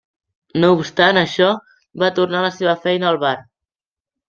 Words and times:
No 0.63 0.71
obstant 0.77 1.19
això, 1.21 1.51
va 2.05 2.11
tornar 2.21 2.41
a 2.41 2.47
la 2.47 2.51
seva 2.59 2.75
feina 2.89 3.11
al 3.13 3.23
bar. 3.27 3.37